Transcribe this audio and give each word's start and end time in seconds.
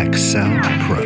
Excel 0.00 0.58
Pro. 0.86 1.04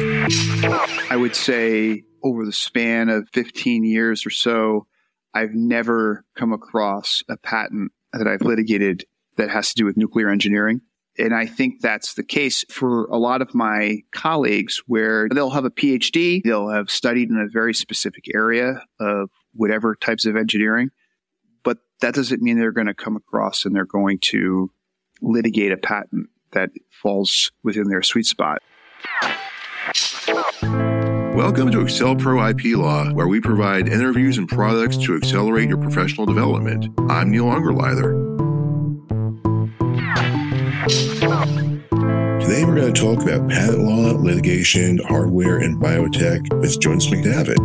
I 1.11 1.17
would 1.17 1.35
say 1.35 2.05
over 2.23 2.47
the 2.47 2.53
span 2.53 3.09
of 3.09 3.29
15 3.33 3.83
years 3.83 4.25
or 4.25 4.31
so, 4.31 4.87
I've 5.35 5.53
never 5.53 6.25
come 6.37 6.53
across 6.53 7.25
a 7.29 7.37
patent 7.37 7.91
that 8.13 8.29
I've 8.29 8.43
litigated 8.43 9.05
that 9.37 9.51
has 9.51 9.71
to 9.71 9.75
do 9.75 9.85
with 9.85 9.97
nuclear 9.97 10.29
engineering. 10.29 10.81
And 11.19 11.35
I 11.35 11.45
think 11.45 11.81
that's 11.81 12.15
the 12.15 12.23
case 12.23 12.65
for 12.71 13.07
a 13.07 13.19
lot 13.19 13.43
of 13.43 13.53
my 13.53 14.03
colleagues 14.13 14.81
where 14.87 15.29
they'll 15.29 15.51
have 15.51 15.65
a 15.65 15.71
PhD, 15.71 16.41
they'll 16.45 16.71
have 16.71 16.89
studied 16.89 17.31
in 17.31 17.37
a 17.37 17.51
very 17.53 17.75
specific 17.75 18.27
area 18.33 18.81
of 19.01 19.29
whatever 19.55 19.97
types 19.97 20.25
of 20.25 20.37
engineering, 20.37 20.91
but 21.65 21.79
that 22.01 22.15
doesn't 22.15 22.43
mean 22.43 22.61
they're 22.61 22.71
going 22.71 22.87
to 22.87 22.95
come 22.95 23.17
across 23.17 23.65
and 23.65 23.75
they're 23.75 23.85
going 23.85 24.21
to 24.21 24.71
litigate 25.21 25.73
a 25.73 25.77
patent 25.77 26.29
that 26.53 26.71
falls 26.91 27.51
within 27.65 27.89
their 27.89 28.03
sweet 28.03 28.27
spot. 28.27 28.63
Welcome 31.35 31.71
to 31.73 31.79
AccelPro 31.79 32.51
IP 32.51 32.77
Law, 32.77 33.13
where 33.13 33.29
we 33.29 33.41
provide 33.41 33.89
interviews 33.89 34.39
and 34.39 34.49
products 34.49 34.97
to 34.99 35.17
accelerate 35.17 35.69
your 35.69 35.79
professional 35.79 36.27
development. 36.27 36.89
I'm 37.11 37.31
Neil 37.31 37.45
Ungerleider. 37.45 38.23
Today 42.41 42.65
we're 42.65 42.77
going 42.77 42.95
to 42.95 43.01
talk 43.01 43.23
about 43.23 43.49
patent 43.51 43.81
law, 43.81 44.13
litigation, 44.13 44.99
hardware, 44.99 45.59
and 45.59 45.77
biotech 45.81 46.61
with 46.61 46.81
Jonas 46.81 47.07
McDavit. 47.09 47.59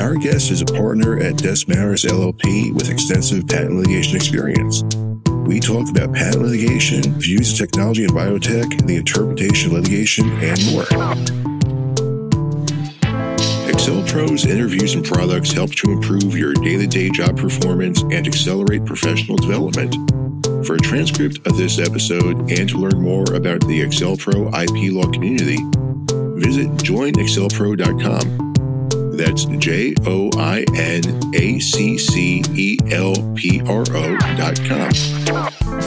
Our 0.00 0.14
guest 0.14 0.50
is 0.50 0.62
a 0.62 0.66
partner 0.66 1.18
at 1.18 1.36
Des 1.36 1.64
LLP 1.64 2.74
with 2.74 2.90
extensive 2.90 3.46
patent 3.46 3.76
litigation 3.76 4.16
experience. 4.16 4.82
We 5.48 5.60
talk 5.60 5.88
about 5.88 6.12
patent 6.12 6.42
litigation, 6.42 7.00
views 7.14 7.52
of 7.52 7.56
technology 7.56 8.04
and 8.04 8.12
biotech, 8.12 8.86
the 8.86 8.96
interpretation 8.96 9.70
of 9.70 9.78
litigation, 9.78 10.28
and 10.42 10.62
more. 10.66 10.84
AccelPro's 13.64 14.44
interviews 14.44 14.92
and 14.92 15.02
products 15.02 15.50
help 15.50 15.74
to 15.76 15.90
improve 15.90 16.36
your 16.36 16.52
day 16.52 16.76
to 16.76 16.86
day 16.86 17.08
job 17.08 17.38
performance 17.38 18.02
and 18.02 18.26
accelerate 18.26 18.84
professional 18.84 19.38
development. 19.38 19.94
For 20.66 20.74
a 20.74 20.80
transcript 20.80 21.38
of 21.46 21.56
this 21.56 21.78
episode 21.78 22.50
and 22.50 22.68
to 22.68 22.76
learn 22.76 23.00
more 23.00 23.24
about 23.32 23.66
the 23.66 23.80
AccelPro 23.80 24.52
IP 24.52 24.92
law 24.92 25.10
community, 25.10 25.56
visit 26.38 26.68
joinaccelpro.com. 26.84 28.47
That's 29.18 29.46
J 29.46 29.94
O 30.06 30.30
I 30.38 30.64
N 30.76 31.02
A 31.34 31.58
C 31.58 31.98
C 31.98 32.40
E 32.54 32.78
L 32.92 33.14
P 33.34 33.60
R 33.62 33.80
O 33.80 34.16
dot 34.36 34.60
com. 34.64 34.92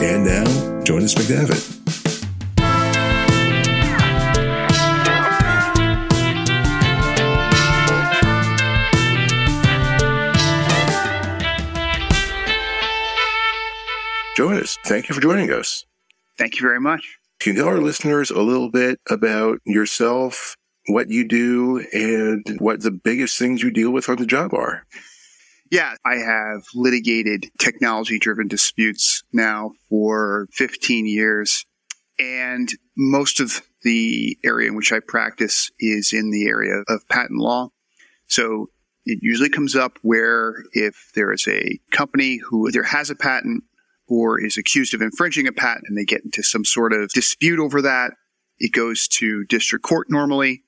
And 0.02 0.26
now, 0.26 0.82
Jonas 0.84 1.14
McDavit. 1.14 1.78
Jonas, 14.36 14.78
thank 14.84 15.08
you 15.08 15.14
for 15.14 15.22
joining 15.22 15.50
us. 15.50 15.86
Thank 16.36 16.56
you 16.56 16.60
very 16.60 16.80
much. 16.80 17.18
Can 17.40 17.54
you 17.56 17.62
tell 17.62 17.68
our 17.68 17.80
listeners 17.80 18.30
a 18.30 18.42
little 18.42 18.70
bit 18.70 19.00
about 19.08 19.58
yourself 19.64 20.56
what 20.88 21.08
you 21.08 21.26
do 21.26 21.84
and 21.92 22.58
what 22.58 22.82
the 22.82 22.90
biggest 22.90 23.38
things 23.38 23.62
you 23.62 23.70
deal 23.70 23.90
with 23.90 24.08
on 24.08 24.16
the 24.16 24.26
job 24.26 24.52
are. 24.54 24.84
Yeah, 25.70 25.94
I 26.04 26.16
have 26.16 26.64
litigated 26.74 27.50
technology 27.58 28.18
driven 28.18 28.46
disputes 28.48 29.22
now 29.32 29.72
for 29.88 30.48
15 30.52 31.06
years. 31.06 31.64
And 32.18 32.68
most 32.96 33.40
of 33.40 33.62
the 33.82 34.36
area 34.44 34.68
in 34.68 34.76
which 34.76 34.92
I 34.92 35.00
practice 35.00 35.70
is 35.78 36.12
in 36.12 36.30
the 36.30 36.46
area 36.46 36.82
of 36.88 37.08
patent 37.08 37.40
law. 37.40 37.70
So 38.26 38.68
it 39.06 39.20
usually 39.22 39.48
comes 39.48 39.74
up 39.74 39.98
where 40.02 40.62
if 40.72 41.10
there 41.14 41.32
is 41.32 41.46
a 41.48 41.80
company 41.90 42.36
who 42.36 42.68
either 42.68 42.82
has 42.82 43.10
a 43.10 43.16
patent 43.16 43.64
or 44.06 44.38
is 44.38 44.58
accused 44.58 44.94
of 44.94 45.00
infringing 45.00 45.46
a 45.46 45.52
patent 45.52 45.86
and 45.88 45.96
they 45.96 46.04
get 46.04 46.24
into 46.24 46.42
some 46.42 46.64
sort 46.64 46.92
of 46.92 47.08
dispute 47.12 47.58
over 47.58 47.82
that, 47.82 48.12
it 48.58 48.72
goes 48.72 49.08
to 49.08 49.44
district 49.46 49.84
court 49.84 50.08
normally. 50.10 50.62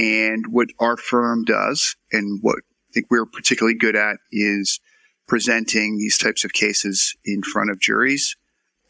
And 0.00 0.46
what 0.48 0.68
our 0.78 0.96
firm 0.96 1.44
does 1.44 1.94
and 2.10 2.38
what 2.40 2.56
I 2.56 2.92
think 2.94 3.06
we're 3.10 3.26
particularly 3.26 3.76
good 3.76 3.94
at 3.94 4.16
is 4.32 4.80
presenting 5.28 5.98
these 5.98 6.16
types 6.16 6.42
of 6.42 6.54
cases 6.54 7.14
in 7.24 7.42
front 7.42 7.70
of 7.70 7.78
juries. 7.78 8.34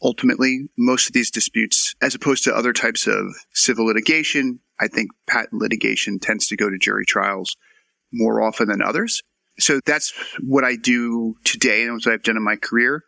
Ultimately, 0.01 0.69
most 0.77 1.07
of 1.07 1.13
these 1.13 1.29
disputes, 1.29 1.93
as 2.01 2.15
opposed 2.15 2.45
to 2.45 2.55
other 2.55 2.71
types 2.71 3.07
of 3.07 3.35
civil 3.53 3.85
litigation, 3.85 4.61
I 4.79 4.87
think 4.87 5.11
patent 5.27 5.61
litigation 5.61 6.17
tends 6.17 6.47
to 6.47 6.55
go 6.55 6.69
to 6.69 6.77
jury 6.79 7.05
trials 7.05 7.57
more 8.13 8.41
often 8.41 8.69
than 8.69 8.81
others. 8.81 9.21
So 9.59 9.81
that's 9.85 10.13
what 10.39 10.63
I 10.63 10.77
do 10.77 11.35
today 11.43 11.83
and 11.83 11.93
what 11.93 12.07
I've 12.07 12.23
done 12.23 12.37
in 12.37 12.43
my 12.43 12.55
career. 12.55 13.03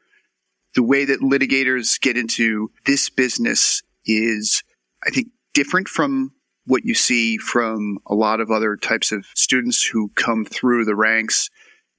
The 0.76 0.84
way 0.84 1.06
that 1.06 1.22
litigators 1.22 2.00
get 2.02 2.18
into 2.18 2.70
this 2.86 3.10
business 3.10 3.82
is, 4.06 4.62
I 5.08 5.10
think, 5.10 5.30
different 5.54 5.88
from 5.88 6.34
what 6.66 6.86
you 6.86 6.94
see 6.94 7.38
from 7.38 7.98
a 8.08 8.16
lot 8.16 8.40
of 8.40 8.50
other 8.50 8.76
types 8.78 9.12
of 9.12 9.26
students 9.36 9.84
who 9.84 10.10
come 10.16 10.46
through 10.46 10.86
the 10.86 10.96
ranks 10.96 11.50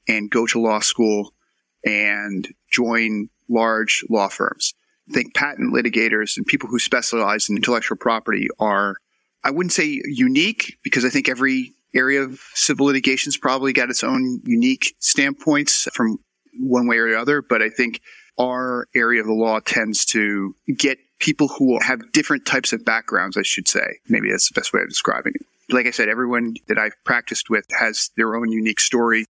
and 0.08 0.30
go 0.30 0.46
to 0.46 0.60
law 0.60 0.80
school 0.80 1.34
and 1.84 2.48
join 2.70 3.28
large 3.48 4.04
law 4.08 4.28
firms. 4.28 4.72
Think 5.12 5.34
patent 5.34 5.74
litigators 5.74 6.36
and 6.36 6.46
people 6.46 6.68
who 6.68 6.78
specialize 6.78 7.48
in 7.48 7.56
intellectual 7.56 7.98
property 7.98 8.48
are, 8.58 8.96
I 9.44 9.50
wouldn't 9.50 9.72
say 9.72 10.00
unique 10.06 10.78
because 10.82 11.04
I 11.04 11.10
think 11.10 11.28
every 11.28 11.74
area 11.94 12.22
of 12.22 12.40
civil 12.54 12.86
litigation's 12.86 13.36
probably 13.36 13.72
got 13.72 13.90
its 13.90 14.02
own 14.02 14.40
unique 14.44 14.94
standpoints 14.98 15.88
from 15.92 16.18
one 16.58 16.86
way 16.86 16.96
or 16.96 17.10
the 17.10 17.20
other. 17.20 17.42
But 17.42 17.62
I 17.62 17.68
think 17.68 18.00
our 18.38 18.88
area 18.94 19.20
of 19.20 19.26
the 19.26 19.34
law 19.34 19.60
tends 19.60 20.04
to 20.06 20.56
get 20.76 20.98
people 21.20 21.48
who 21.48 21.78
have 21.80 22.12
different 22.12 22.46
types 22.46 22.72
of 22.72 22.84
backgrounds, 22.84 23.36
I 23.36 23.42
should 23.42 23.68
say. 23.68 23.98
Maybe 24.08 24.30
that's 24.30 24.48
the 24.48 24.58
best 24.58 24.72
way 24.72 24.82
of 24.82 24.88
describing 24.88 25.32
it. 25.34 25.46
Like 25.72 25.86
I 25.86 25.90
said, 25.90 26.08
everyone 26.08 26.54
that 26.68 26.78
I've 26.78 26.96
practiced 27.04 27.48
with 27.48 27.64
has 27.78 28.10
their 28.16 28.36
own 28.36 28.50
unique 28.50 28.80
story. 28.80 29.24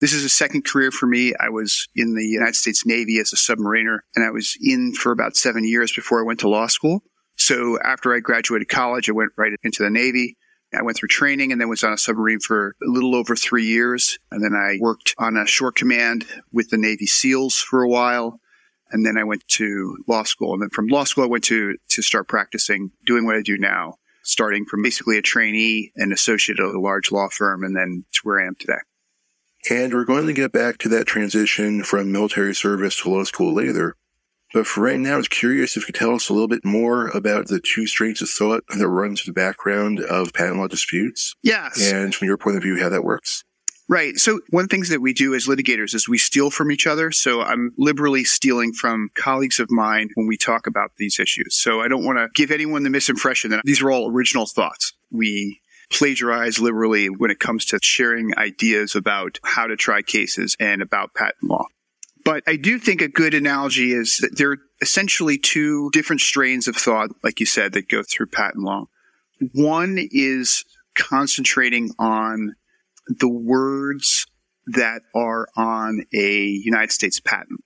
This 0.00 0.12
is 0.12 0.24
a 0.24 0.28
second 0.28 0.64
career 0.64 0.90
for 0.90 1.06
me. 1.06 1.34
I 1.40 1.48
was 1.48 1.88
in 1.96 2.14
the 2.14 2.24
United 2.24 2.54
States 2.54 2.84
Navy 2.84 3.18
as 3.18 3.32
a 3.32 3.36
submariner, 3.36 4.00
and 4.14 4.24
I 4.24 4.30
was 4.30 4.56
in 4.60 4.92
for 4.92 5.10
about 5.10 5.36
seven 5.36 5.64
years 5.64 5.92
before 5.92 6.20
I 6.20 6.26
went 6.26 6.40
to 6.40 6.48
law 6.48 6.66
school. 6.66 7.02
So 7.36 7.78
after 7.82 8.14
I 8.14 8.20
graduated 8.20 8.68
college, 8.68 9.08
I 9.08 9.12
went 9.12 9.32
right 9.36 9.52
into 9.62 9.82
the 9.82 9.90
Navy. 9.90 10.36
I 10.74 10.82
went 10.82 10.98
through 10.98 11.08
training 11.08 11.52
and 11.52 11.60
then 11.60 11.68
was 11.68 11.84
on 11.84 11.92
a 11.92 11.98
submarine 11.98 12.40
for 12.40 12.76
a 12.82 12.90
little 12.90 13.14
over 13.14 13.36
three 13.36 13.66
years. 13.66 14.18
And 14.30 14.42
then 14.42 14.54
I 14.54 14.78
worked 14.80 15.14
on 15.18 15.36
a 15.36 15.46
short 15.46 15.76
command 15.76 16.26
with 16.52 16.70
the 16.70 16.76
Navy 16.76 17.06
SEALs 17.06 17.56
for 17.56 17.82
a 17.82 17.88
while. 17.88 18.40
And 18.90 19.04
then 19.04 19.18
I 19.18 19.24
went 19.24 19.46
to 19.48 19.96
law 20.06 20.22
school. 20.22 20.52
And 20.52 20.62
then 20.62 20.70
from 20.70 20.88
law 20.88 21.04
school, 21.04 21.24
I 21.24 21.28
went 21.28 21.44
to, 21.44 21.76
to 21.88 22.02
start 22.02 22.28
practicing 22.28 22.92
doing 23.04 23.26
what 23.26 23.36
I 23.36 23.42
do 23.42 23.58
now, 23.58 23.98
starting 24.22 24.64
from 24.64 24.82
basically 24.82 25.18
a 25.18 25.22
trainee 25.22 25.92
and 25.96 26.12
associate 26.12 26.60
at 26.60 26.66
a 26.66 26.80
large 26.80 27.10
law 27.10 27.28
firm 27.28 27.64
and 27.64 27.76
then 27.76 28.04
to 28.12 28.20
where 28.22 28.40
I 28.40 28.46
am 28.46 28.54
today. 28.54 28.78
And 29.68 29.92
we're 29.92 30.04
going 30.04 30.26
to 30.26 30.32
get 30.32 30.52
back 30.52 30.78
to 30.78 30.88
that 30.90 31.06
transition 31.06 31.82
from 31.82 32.12
military 32.12 32.54
service 32.54 33.00
to 33.02 33.10
law 33.10 33.24
school 33.24 33.52
later. 33.52 33.96
But 34.54 34.66
for 34.66 34.82
right 34.82 34.98
now, 34.98 35.14
I 35.14 35.16
was 35.16 35.28
curious 35.28 35.76
if 35.76 35.82
you 35.82 35.86
could 35.86 35.96
tell 35.96 36.14
us 36.14 36.28
a 36.28 36.32
little 36.32 36.48
bit 36.48 36.64
more 36.64 37.08
about 37.08 37.48
the 37.48 37.60
two 37.60 37.86
strains 37.88 38.22
of 38.22 38.30
thought 38.30 38.62
that 38.68 38.88
run 38.88 39.16
through 39.16 39.32
the 39.32 39.40
background 39.40 40.00
of 40.00 40.32
patent 40.32 40.58
law 40.58 40.68
disputes. 40.68 41.34
Yes. 41.42 41.92
And 41.92 42.14
from 42.14 42.28
your 42.28 42.36
point 42.36 42.56
of 42.56 42.62
view, 42.62 42.80
how 42.80 42.88
that 42.88 43.02
works. 43.02 43.42
Right. 43.88 44.16
So 44.16 44.40
one 44.50 44.64
of 44.64 44.68
the 44.68 44.74
things 44.74 44.88
that 44.88 45.00
we 45.00 45.12
do 45.12 45.34
as 45.34 45.46
litigators 45.46 45.94
is 45.94 46.08
we 46.08 46.18
steal 46.18 46.50
from 46.50 46.72
each 46.72 46.88
other. 46.88 47.12
So 47.12 47.42
I'm 47.42 47.72
liberally 47.78 48.24
stealing 48.24 48.72
from 48.72 49.10
colleagues 49.14 49.60
of 49.60 49.70
mine 49.70 50.10
when 50.14 50.26
we 50.26 50.36
talk 50.36 50.66
about 50.66 50.90
these 50.98 51.20
issues. 51.20 51.56
So 51.56 51.80
I 51.80 51.88
don't 51.88 52.04
want 52.04 52.18
to 52.18 52.28
give 52.34 52.50
anyone 52.50 52.82
the 52.82 52.90
misimpression 52.90 53.50
that 53.50 53.62
these 53.64 53.80
are 53.80 53.90
all 53.90 54.10
original 54.10 54.46
thoughts. 54.46 54.92
We 55.12 55.60
plagiarize 55.92 56.58
liberally 56.58 57.08
when 57.08 57.30
it 57.30 57.38
comes 57.38 57.64
to 57.66 57.78
sharing 57.80 58.36
ideas 58.36 58.96
about 58.96 59.38
how 59.44 59.68
to 59.68 59.76
try 59.76 60.02
cases 60.02 60.56
and 60.58 60.82
about 60.82 61.14
patent 61.14 61.44
law. 61.44 61.66
But 62.24 62.42
I 62.48 62.56
do 62.56 62.80
think 62.80 63.00
a 63.00 63.08
good 63.08 63.34
analogy 63.34 63.92
is 63.92 64.18
that 64.18 64.36
there 64.36 64.50
are 64.50 64.58
essentially 64.82 65.38
two 65.38 65.90
different 65.92 66.20
strains 66.20 66.66
of 66.66 66.74
thought, 66.74 67.10
like 67.22 67.38
you 67.38 67.46
said, 67.46 67.72
that 67.74 67.88
go 67.88 68.02
through 68.02 68.26
patent 68.26 68.64
law. 68.64 68.86
One 69.52 69.96
is 70.10 70.64
concentrating 70.96 71.92
on 72.00 72.56
the 73.08 73.28
words 73.28 74.26
that 74.66 75.02
are 75.14 75.48
on 75.56 76.04
a 76.12 76.44
United 76.44 76.92
States 76.92 77.20
patent. 77.20 77.60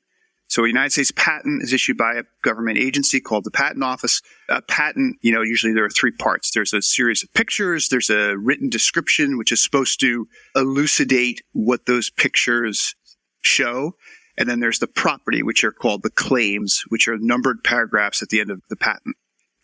So 0.49 0.65
a 0.65 0.69
United 0.69 0.91
States 0.91 1.13
patent 1.13 1.63
is 1.63 1.73
issued 1.73 1.97
by 1.97 2.15
a 2.15 2.25
government 2.43 2.77
agency 2.77 3.21
called 3.21 3.45
the 3.45 3.53
Patent 3.53 3.85
Office. 3.85 4.21
A 4.49 4.61
patent, 4.61 5.17
you 5.23 5.33
know, 5.33 5.43
usually 5.43 5.73
there 5.73 5.85
are 5.85 5.91
three 5.91 6.11
parts. 6.11 6.51
There's 6.53 6.73
a 6.73 6.83
series 6.83 7.23
of 7.23 7.33
pictures. 7.33 7.89
There's 7.89 8.11
a 8.11 8.37
written 8.37 8.69
description, 8.69 9.39
which 9.39 9.53
is 9.53 9.63
supposed 9.63 10.01
to 10.01 10.27
elucidate 10.57 11.43
what 11.53 11.87
those 11.87 12.11
pictures 12.11 12.97
show. 13.43 13.95
And 14.37 14.49
then 14.49 14.59
there's 14.59 14.81
the 14.81 14.89
property, 14.89 15.45
which 15.45 15.63
are 15.63 15.71
called 15.71 16.03
the 16.03 16.11
claims, 16.11 16.83
which 16.89 17.07
are 17.07 17.17
numbered 17.17 17.63
paragraphs 17.63 18.21
at 18.21 18.31
the 18.31 18.41
end 18.41 18.51
of 18.51 18.61
the 18.69 18.77
patent. 18.77 19.17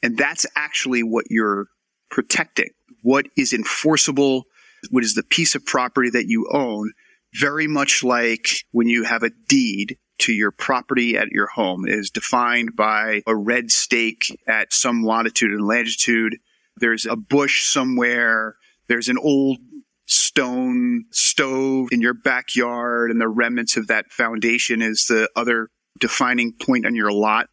And 0.05 0.17
that's 0.17 0.46
actually 0.55 1.02
what 1.02 1.25
you're 1.31 1.67
protecting, 2.11 2.70
what 3.02 3.26
is 3.37 3.52
enforceable, 3.52 4.44
what 4.91 5.05
is 5.05 5.15
the 5.15 5.23
piece 5.23 5.55
of 5.55 5.65
property 5.65 6.11
that 6.11 6.29
you 6.29 6.49
own, 6.53 6.93
very 7.35 7.67
much 7.67 8.03
like 8.03 8.65
when 8.73 8.88
you 8.88 9.05
have 9.05 9.23
a 9.23 9.31
deed 9.49 9.99
to 10.19 10.33
your 10.33 10.50
property 10.50 11.17
at 11.17 11.29
your 11.29 11.47
home 11.47 11.87
is 11.87 12.11
defined 12.11 12.75
by 12.75 13.23
a 13.27 13.37
red 13.37 13.71
stake 13.71 14.38
at 14.47 14.73
some 14.73 15.05
latitude 15.05 15.50
and 15.50 15.67
latitude. 15.67 16.37
There's 16.79 17.05
a 17.06 17.17
bush 17.17 17.67
somewhere. 17.67 18.56
There's 18.88 19.09
an 19.09 19.19
old 19.19 19.59
stone 20.06 21.05
stove 21.11 21.88
in 21.91 22.00
your 22.00 22.15
backyard 22.15 23.11
and 23.11 23.21
the 23.21 23.29
remnants 23.29 23.77
of 23.77 23.88
that 23.88 24.11
foundation 24.11 24.81
is 24.81 25.06
the 25.09 25.29
other 25.37 25.69
defining 25.99 26.53
point 26.53 26.87
on 26.87 26.94
your 26.94 27.12
lot. 27.12 27.49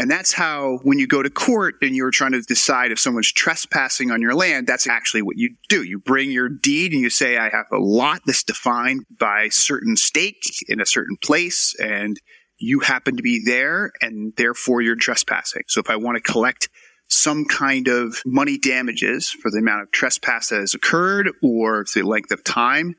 And 0.00 0.10
that's 0.10 0.32
how, 0.32 0.78
when 0.82 0.98
you 0.98 1.06
go 1.06 1.22
to 1.22 1.28
court 1.28 1.74
and 1.82 1.94
you're 1.94 2.10
trying 2.10 2.32
to 2.32 2.40
decide 2.40 2.90
if 2.90 2.98
someone's 2.98 3.30
trespassing 3.30 4.10
on 4.10 4.22
your 4.22 4.34
land, 4.34 4.66
that's 4.66 4.86
actually 4.86 5.20
what 5.20 5.36
you 5.36 5.54
do. 5.68 5.82
You 5.82 5.98
bring 5.98 6.30
your 6.30 6.48
deed 6.48 6.92
and 6.92 7.02
you 7.02 7.10
say, 7.10 7.36
I 7.36 7.50
have 7.50 7.66
a 7.70 7.76
lot 7.76 8.22
that's 8.24 8.42
defined 8.42 9.04
by 9.18 9.50
certain 9.50 9.96
stake 9.96 10.42
in 10.68 10.80
a 10.80 10.86
certain 10.86 11.18
place, 11.20 11.74
and 11.78 12.16
you 12.56 12.80
happen 12.80 13.18
to 13.18 13.22
be 13.22 13.42
there, 13.44 13.92
and 14.00 14.32
therefore 14.38 14.80
you're 14.80 14.96
trespassing. 14.96 15.64
So 15.68 15.80
if 15.80 15.90
I 15.90 15.96
want 15.96 16.16
to 16.16 16.22
collect 16.32 16.70
some 17.10 17.44
kind 17.44 17.86
of 17.86 18.22
money 18.24 18.56
damages 18.56 19.28
for 19.28 19.50
the 19.50 19.58
amount 19.58 19.82
of 19.82 19.90
trespass 19.90 20.48
that 20.48 20.60
has 20.60 20.72
occurred 20.72 21.28
or 21.42 21.84
the 21.94 22.04
length 22.04 22.30
of 22.30 22.42
time, 22.42 22.94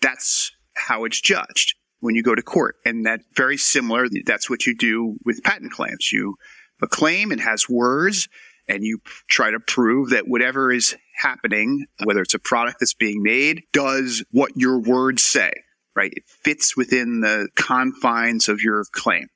that's 0.00 0.50
how 0.74 1.04
it's 1.04 1.20
judged 1.20 1.74
when 2.00 2.14
you 2.14 2.22
go 2.22 2.34
to 2.34 2.42
court. 2.42 2.76
And 2.84 3.06
that 3.06 3.20
very 3.36 3.56
similar. 3.56 4.06
That's 4.24 4.48
what 4.48 4.66
you 4.66 4.76
do 4.76 5.16
with 5.24 5.42
patent 5.42 5.72
claims. 5.72 6.10
You 6.12 6.36
a 6.80 6.86
claim 6.86 7.32
and 7.32 7.40
has 7.40 7.68
words 7.68 8.28
and 8.68 8.84
you 8.84 8.98
try 9.28 9.50
to 9.50 9.60
prove 9.60 10.10
that 10.10 10.28
whatever 10.28 10.70
is 10.70 10.96
happening, 11.16 11.86
whether 12.04 12.20
it's 12.20 12.34
a 12.34 12.38
product 12.38 12.78
that's 12.80 12.94
being 12.94 13.22
made, 13.22 13.62
does 13.72 14.24
what 14.30 14.52
your 14.56 14.78
words 14.78 15.22
say, 15.22 15.50
right? 15.96 16.12
It 16.14 16.24
fits 16.26 16.76
within 16.76 17.20
the 17.20 17.48
confines 17.56 18.48
of 18.48 18.62
your 18.62 18.84
claim. 18.92 19.28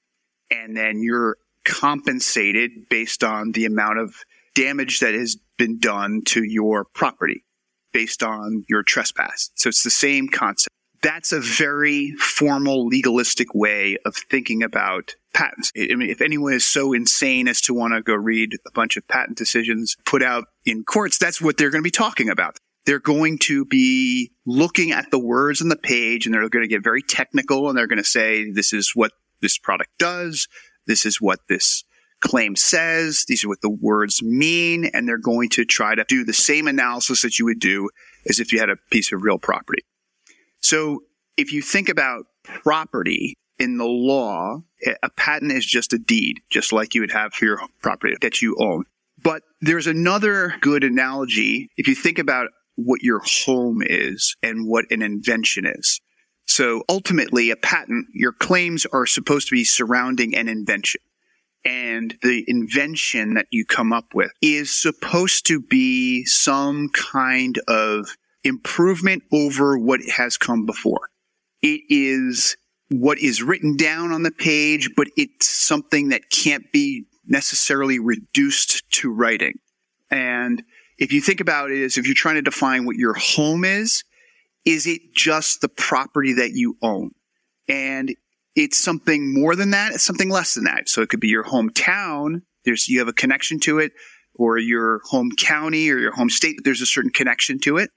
And 0.50 0.76
then 0.76 1.02
you're 1.02 1.36
compensated 1.64 2.88
based 2.90 3.24
on 3.24 3.52
the 3.52 3.64
amount 3.64 3.98
of 3.98 4.14
damage 4.54 5.00
that 5.00 5.14
has 5.14 5.36
been 5.56 5.78
done 5.78 6.22
to 6.26 6.42
your 6.44 6.84
property 6.84 7.44
based 7.92 8.22
on 8.22 8.64
your 8.68 8.82
trespass. 8.82 9.50
So 9.54 9.68
it's 9.68 9.82
the 9.82 9.90
same 9.90 10.28
concept 10.28 10.74
that's 11.02 11.32
a 11.32 11.40
very 11.40 12.12
formal, 12.18 12.86
legalistic 12.86 13.54
way 13.54 13.98
of 14.06 14.14
thinking 14.16 14.62
about 14.62 15.16
patents. 15.34 15.72
I 15.76 15.94
mean, 15.94 16.10
if 16.10 16.20
anyone 16.20 16.52
is 16.52 16.64
so 16.64 16.92
insane 16.92 17.48
as 17.48 17.60
to 17.62 17.74
want 17.74 17.94
to 17.94 18.02
go 18.02 18.14
read 18.14 18.54
a 18.66 18.70
bunch 18.70 18.96
of 18.96 19.06
patent 19.08 19.36
decisions 19.36 19.96
put 20.04 20.22
out 20.22 20.44
in 20.64 20.84
courts, 20.84 21.18
that's 21.18 21.40
what 21.40 21.56
they're 21.56 21.70
going 21.70 21.82
to 21.82 21.86
be 21.86 21.90
talking 21.90 22.28
about. 22.28 22.58
They're 22.84 23.00
going 23.00 23.38
to 23.40 23.64
be 23.64 24.32
looking 24.46 24.92
at 24.92 25.10
the 25.10 25.18
words 25.18 25.60
on 25.60 25.68
the 25.68 25.76
page 25.76 26.26
and 26.26 26.34
they're 26.34 26.48
going 26.48 26.64
to 26.64 26.68
get 26.68 26.82
very 26.82 27.02
technical 27.02 27.68
and 27.68 27.76
they're 27.76 27.86
going 27.86 27.98
to 27.98 28.04
say, 28.04 28.50
this 28.50 28.72
is 28.72 28.92
what 28.94 29.12
this 29.40 29.58
product 29.58 29.90
does. 29.98 30.48
This 30.86 31.06
is 31.06 31.20
what 31.20 31.40
this 31.48 31.84
claim 32.20 32.56
says. 32.56 33.24
These 33.28 33.44
are 33.44 33.48
what 33.48 33.60
the 33.60 33.70
words 33.70 34.22
mean. 34.22 34.84
And 34.86 35.06
they're 35.06 35.18
going 35.18 35.48
to 35.50 35.64
try 35.64 35.94
to 35.94 36.04
do 36.08 36.24
the 36.24 36.32
same 36.32 36.66
analysis 36.66 37.22
that 37.22 37.38
you 37.38 37.44
would 37.44 37.60
do 37.60 37.88
as 38.28 38.40
if 38.40 38.52
you 38.52 38.58
had 38.58 38.70
a 38.70 38.76
piece 38.90 39.12
of 39.12 39.22
real 39.22 39.38
property. 39.38 39.84
So 40.62 41.00
if 41.36 41.52
you 41.52 41.62
think 41.62 41.88
about 41.88 42.24
property 42.44 43.34
in 43.58 43.78
the 43.78 43.84
law, 43.84 44.62
a 45.02 45.10
patent 45.10 45.52
is 45.52 45.66
just 45.66 45.92
a 45.92 45.98
deed, 45.98 46.40
just 46.50 46.72
like 46.72 46.94
you 46.94 47.00
would 47.00 47.12
have 47.12 47.34
for 47.34 47.44
your 47.44 47.60
property 47.82 48.16
that 48.20 48.42
you 48.42 48.56
own. 48.58 48.84
But 49.22 49.42
there's 49.60 49.86
another 49.86 50.54
good 50.60 50.82
analogy 50.82 51.68
if 51.76 51.86
you 51.86 51.94
think 51.94 52.18
about 52.18 52.48
what 52.76 53.02
your 53.02 53.20
home 53.24 53.82
is 53.84 54.36
and 54.42 54.66
what 54.66 54.90
an 54.90 55.02
invention 55.02 55.66
is. 55.66 56.00
So 56.46 56.82
ultimately, 56.88 57.50
a 57.50 57.56
patent, 57.56 58.06
your 58.12 58.32
claims 58.32 58.84
are 58.86 59.06
supposed 59.06 59.48
to 59.48 59.54
be 59.54 59.64
surrounding 59.64 60.34
an 60.34 60.48
invention. 60.48 61.00
And 61.64 62.18
the 62.22 62.44
invention 62.48 63.34
that 63.34 63.46
you 63.50 63.64
come 63.64 63.92
up 63.92 64.14
with 64.14 64.32
is 64.42 64.74
supposed 64.74 65.46
to 65.46 65.60
be 65.60 66.24
some 66.24 66.88
kind 66.88 67.60
of 67.68 68.16
improvement 68.44 69.22
over 69.32 69.78
what 69.78 70.00
has 70.16 70.36
come 70.36 70.66
before. 70.66 71.08
It 71.62 71.82
is 71.88 72.56
what 72.88 73.18
is 73.18 73.42
written 73.42 73.76
down 73.76 74.12
on 74.12 74.22
the 74.22 74.30
page, 74.30 74.90
but 74.96 75.08
it's 75.16 75.48
something 75.48 76.10
that 76.10 76.30
can't 76.30 76.70
be 76.72 77.04
necessarily 77.26 77.98
reduced 77.98 78.88
to 78.90 79.10
writing. 79.10 79.54
And 80.10 80.62
if 80.98 81.12
you 81.12 81.20
think 81.20 81.40
about 81.40 81.70
it 81.70 81.82
as 81.82 81.96
if 81.96 82.06
you're 82.06 82.14
trying 82.14 82.34
to 82.34 82.42
define 82.42 82.84
what 82.84 82.96
your 82.96 83.14
home 83.14 83.64
is, 83.64 84.04
is 84.64 84.86
it 84.86 85.14
just 85.14 85.60
the 85.60 85.68
property 85.68 86.34
that 86.34 86.52
you 86.52 86.76
own? 86.82 87.12
And 87.68 88.14
it's 88.54 88.78
something 88.78 89.32
more 89.32 89.56
than 89.56 89.70
that. 89.70 89.92
It's 89.92 90.04
something 90.04 90.28
less 90.28 90.54
than 90.54 90.64
that. 90.64 90.88
So 90.88 91.00
it 91.00 91.08
could 91.08 91.20
be 91.20 91.28
your 91.28 91.44
hometown. 91.44 92.42
There's, 92.64 92.88
you 92.88 92.98
have 92.98 93.08
a 93.08 93.12
connection 93.12 93.58
to 93.60 93.78
it 93.78 93.92
or 94.34 94.58
your 94.58 95.00
home 95.04 95.30
county 95.32 95.90
or 95.90 95.98
your 95.98 96.12
home 96.12 96.28
state. 96.28 96.56
There's 96.62 96.82
a 96.82 96.86
certain 96.86 97.10
connection 97.10 97.58
to 97.60 97.78
it. 97.78 97.90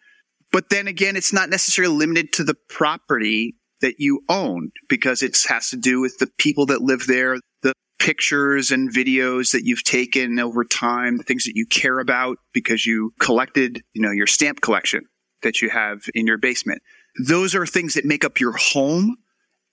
But 0.56 0.70
then 0.70 0.88
again, 0.88 1.18
it's 1.18 1.34
not 1.34 1.50
necessarily 1.50 1.94
limited 1.94 2.32
to 2.32 2.46
the 2.46 2.56
property 2.70 3.58
that 3.82 3.96
you 3.98 4.22
own 4.30 4.72
because 4.88 5.22
it 5.22 5.38
has 5.50 5.70
to 5.72 5.76
do 5.76 6.00
with 6.00 6.18
the 6.20 6.28
people 6.38 6.68
that 6.68 6.82
live 6.82 7.08
there, 7.08 7.36
the 7.62 7.74
pictures 8.00 8.72
and 8.72 8.90
videos 8.90 9.52
that 9.52 9.66
you've 9.66 9.84
taken 9.84 10.40
over 10.40 10.64
time, 10.64 11.18
the 11.18 11.26
things 11.26 11.44
that 11.44 11.58
you 11.58 11.66
care 11.66 12.00
about 12.00 12.38
because 12.54 12.86
you 12.86 13.12
collected, 13.20 13.84
you 13.94 14.02
know, 14.02 14.12
your 14.12 14.28
stamp 14.28 14.62
collection 14.62 15.02
that 15.44 15.62
you 15.62 15.70
have 15.70 16.04
in 16.14 16.26
your 16.26 16.38
basement. 16.38 16.82
Those 17.28 17.54
are 17.54 17.66
things 17.66 17.96
that 17.96 18.06
make 18.06 18.24
up 18.24 18.40
your 18.40 18.54
home. 18.54 19.18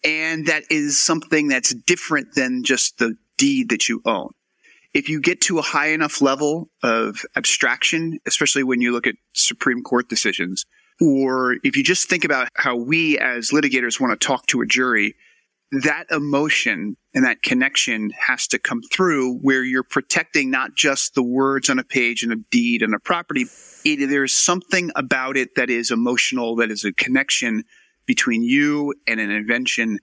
And 0.02 0.46
that 0.49 0.64
is 0.69 1.00
something 1.00 1.46
that's 1.46 1.73
different 1.73 2.35
than 2.35 2.64
just 2.64 2.99
the 2.99 3.14
deed 3.38 3.69
that 3.69 3.88
you 3.88 4.02
own 4.05 4.31
if 4.94 5.08
you 5.08 5.20
get 5.20 5.40
to 5.43 5.58
a 5.58 5.62
high 5.62 5.88
enough 5.88 6.20
level 6.20 6.69
of 6.82 7.25
abstraction, 7.37 8.19
especially 8.26 8.62
when 8.62 8.81
you 8.81 8.93
look 8.93 9.06
at 9.06 9.14
Supreme 9.32 9.82
Court 9.82 10.08
decisions, 10.08 10.64
or 11.02 11.56
if 11.64 11.76
you 11.76 11.82
just 11.82 12.08
think 12.08 12.25
about 12.25 12.49
how 12.54 12.76
we 12.76 13.19
as 13.19 13.50
litigators 13.50 13.99
want 13.99 14.19
to 14.19 14.26
talk 14.26 14.46
to 14.46 14.60
a 14.60 14.66
jury, 14.66 15.16
that 15.72 16.06
emotion 16.12 16.96
and 17.12 17.25
that 17.25 17.43
connection 17.43 18.10
has 18.10 18.46
to 18.46 18.58
come 18.58 18.82
through 18.93 19.38
where 19.38 19.64
you're 19.64 19.82
protecting 19.82 20.50
not 20.50 20.76
just 20.76 21.14
the 21.14 21.22
words 21.22 21.69
on 21.69 21.78
a 21.81 21.84
page 21.84 22.22
and 22.22 22.32
a 22.32 22.37
deed 22.50 22.82
and 22.82 22.94
a 22.94 23.00
property. 23.00 23.46
It, 23.84 24.08
there's 24.08 24.37
something 24.37 24.92
about 24.94 25.37
it 25.37 25.56
that 25.56 25.71
is 25.71 25.90
emotional, 25.90 26.54
that 26.56 26.71
is 26.71 26.85
a 26.85 26.92
connection 26.92 27.64
between 28.06 28.44
you 28.44 28.94
and 29.09 29.18
an 29.18 29.30
invention 29.30 29.99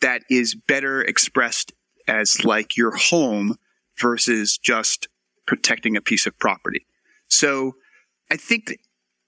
that 0.00 0.22
is 0.30 0.54
better 0.54 1.02
expressed 1.02 1.72
as 2.06 2.44
like 2.44 2.76
your 2.76 2.94
home 2.94 3.56
versus 3.98 4.58
just 4.58 5.08
protecting 5.46 5.96
a 5.96 6.02
piece 6.02 6.26
of 6.26 6.38
property. 6.38 6.86
So 7.28 7.72
I 8.30 8.36
think 8.36 8.76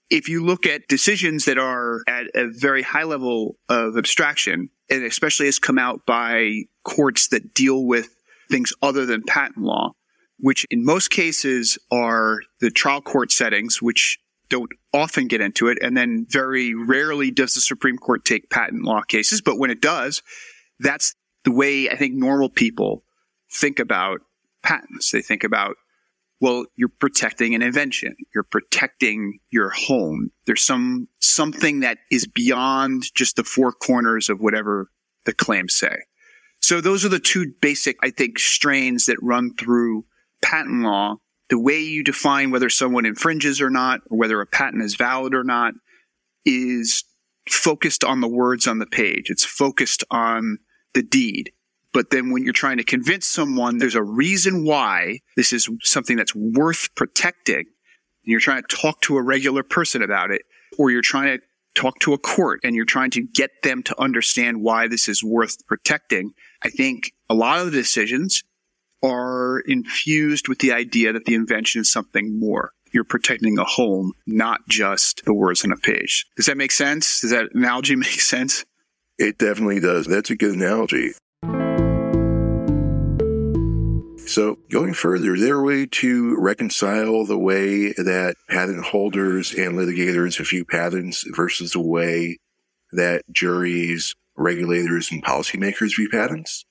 if 0.09 0.27
you 0.27 0.43
look 0.43 0.65
at 0.65 0.87
decisions 0.87 1.45
that 1.45 1.57
are 1.57 2.01
at 2.07 2.27
a 2.35 2.47
very 2.47 2.81
high 2.81 3.03
level 3.03 3.57
of 3.69 3.97
abstraction, 3.97 4.69
and 4.89 5.03
especially 5.03 5.45
has 5.45 5.59
come 5.59 5.77
out 5.77 6.05
by 6.05 6.63
courts 6.83 7.27
that 7.29 7.53
deal 7.53 7.85
with 7.85 8.15
things 8.49 8.73
other 8.81 9.05
than 9.05 9.21
patent 9.23 9.63
law, 9.63 9.91
which 10.39 10.65
in 10.71 10.83
most 10.83 11.09
cases 11.09 11.77
are 11.91 12.39
the 12.59 12.71
trial 12.71 13.01
court 13.01 13.31
settings, 13.31 13.81
which 13.81 14.17
don't 14.49 14.71
often 14.93 15.27
get 15.27 15.41
into 15.41 15.67
it. 15.67 15.77
And 15.81 15.95
then 15.95 16.25
very 16.27 16.73
rarely 16.73 17.29
does 17.29 17.53
the 17.53 17.61
Supreme 17.61 17.97
Court 17.97 18.25
take 18.25 18.49
patent 18.49 18.83
law 18.83 19.01
cases. 19.01 19.41
But 19.41 19.59
when 19.59 19.69
it 19.69 19.81
does, 19.81 20.23
that's 20.79 21.13
the 21.43 21.51
way 21.51 21.87
I 21.87 21.95
think 21.95 22.15
normal 22.15 22.49
people 22.49 23.03
think 23.53 23.77
about 23.77 24.21
patents. 24.63 25.11
They 25.11 25.21
think 25.21 25.43
about, 25.43 25.75
well, 26.41 26.65
you're 26.75 26.89
protecting 26.89 27.53
an 27.53 27.61
invention. 27.61 28.15
You're 28.33 28.43
protecting 28.43 29.39
your 29.51 29.69
home. 29.69 30.31
There's 30.45 30.63
some, 30.63 31.07
something 31.19 31.81
that 31.81 31.97
is 32.11 32.27
beyond 32.27 33.03
just 33.13 33.35
the 33.35 33.43
four 33.43 33.71
corners 33.71 34.29
of 34.29 34.39
whatever 34.39 34.89
the 35.25 35.33
claims 35.33 35.75
say. 35.75 35.97
So 36.61 36.81
those 36.81 37.05
are 37.05 37.09
the 37.09 37.19
two 37.19 37.53
basic, 37.61 37.97
I 38.01 38.09
think, 38.09 38.39
strains 38.39 39.05
that 39.05 39.17
run 39.21 39.55
through 39.55 40.05
patent 40.41 40.83
law. 40.83 41.15
The 41.49 41.59
way 41.59 41.79
you 41.79 42.03
define 42.03 42.51
whether 42.51 42.69
someone 42.69 43.05
infringes 43.05 43.59
or 43.59 43.69
not, 43.69 44.01
or 44.09 44.17
whether 44.17 44.39
a 44.39 44.45
patent 44.45 44.83
is 44.83 44.95
valid 44.95 45.33
or 45.33 45.43
not, 45.43 45.73
is 46.45 47.03
focused 47.49 48.03
on 48.03 48.21
the 48.21 48.27
words 48.27 48.67
on 48.67 48.79
the 48.79 48.85
page. 48.85 49.29
It's 49.29 49.45
focused 49.45 50.03
on 50.11 50.59
the 50.93 51.01
deed. 51.01 51.51
But 51.93 52.11
then 52.11 52.31
when 52.31 52.43
you're 52.43 52.53
trying 52.53 52.77
to 52.77 52.83
convince 52.83 53.25
someone 53.25 53.77
there's 53.77 53.95
a 53.95 54.03
reason 54.03 54.63
why 54.63 55.19
this 55.35 55.51
is 55.51 55.69
something 55.81 56.17
that's 56.17 56.35
worth 56.35 56.93
protecting, 56.95 57.57
and 57.57 57.65
you're 58.23 58.39
trying 58.39 58.63
to 58.63 58.75
talk 58.75 59.01
to 59.01 59.17
a 59.17 59.23
regular 59.23 59.63
person 59.63 60.01
about 60.01 60.31
it, 60.31 60.43
or 60.77 60.91
you're 60.91 61.01
trying 61.01 61.37
to 61.37 61.43
talk 61.75 61.99
to 61.99 62.13
a 62.13 62.17
court 62.17 62.59
and 62.63 62.75
you're 62.75 62.85
trying 62.85 63.11
to 63.11 63.21
get 63.21 63.51
them 63.63 63.81
to 63.83 63.99
understand 64.01 64.61
why 64.61 64.87
this 64.87 65.07
is 65.07 65.23
worth 65.23 65.65
protecting. 65.67 66.31
I 66.63 66.69
think 66.69 67.11
a 67.29 67.33
lot 67.33 67.59
of 67.59 67.65
the 67.65 67.71
decisions 67.71 68.43
are 69.03 69.61
infused 69.65 70.47
with 70.47 70.59
the 70.59 70.73
idea 70.73 71.13
that 71.13 71.25
the 71.25 71.35
invention 71.35 71.81
is 71.81 71.91
something 71.91 72.37
more. 72.39 72.71
you're 72.91 73.03
protecting 73.03 73.59
a 73.59 73.63
home, 73.63 74.13
not 74.25 74.61
just 74.67 75.23
the 75.23 75.33
words 75.33 75.63
on 75.63 75.71
a 75.71 75.77
page. 75.77 76.25
Does 76.35 76.47
that 76.47 76.57
make 76.57 76.71
sense? 76.71 77.21
Does 77.21 77.29
that 77.29 77.53
analogy 77.53 77.95
make 78.07 78.19
sense? 78.19 78.65
It 79.19 79.37
definitely 79.37 79.79
does. 79.79 80.07
That's 80.07 80.31
a 80.31 80.35
good 80.35 80.55
analogy. 80.55 81.13
So, 84.29 84.59
going 84.69 84.93
further, 84.93 85.33
is 85.33 85.41
there 85.41 85.57
a 85.57 85.63
way 85.63 85.87
to 85.87 86.35
reconcile 86.37 87.25
the 87.25 87.35
way 87.35 87.93
that 87.93 88.35
patent 88.47 88.85
holders 88.85 89.55
and 89.55 89.75
litigators 89.75 90.37
view 90.47 90.65
patents 90.65 91.25
versus 91.35 91.71
the 91.71 91.79
way 91.79 92.37
that 92.91 93.23
juries, 93.31 94.13
regulators, 94.37 95.11
and 95.11 95.25
policymakers 95.25 95.95
view 95.95 96.09
patents? 96.11 96.63